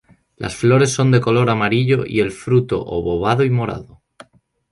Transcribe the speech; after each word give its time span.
Las 0.35 0.55
flores 0.55 0.89
son 0.91 1.11
de 1.11 1.21
color 1.21 1.51
amarillo 1.51 2.05
y 2.07 2.21
el 2.21 2.31
fruto 2.31 2.83
obovado 2.83 3.43
y 3.43 3.51
morado. 3.51 4.01